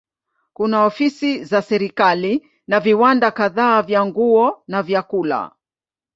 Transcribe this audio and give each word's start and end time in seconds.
Kuna 0.53 0.85
ofisi 0.85 1.43
za 1.43 1.61
serikali 1.61 2.47
na 2.67 2.79
viwanda 2.79 3.31
kadhaa 3.31 3.81
vya 3.81 4.05
nguo 4.05 4.63
na 4.67 4.83
vyakula. 4.83 5.51